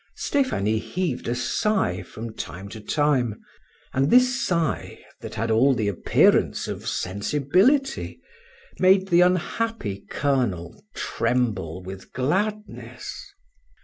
[0.15, 3.39] Stephanie heaved a sigh from time to time,
[3.93, 8.19] and this sigh, that had all the appearance of sensibility,
[8.79, 13.31] made the unhappy colonel tremble with gladness.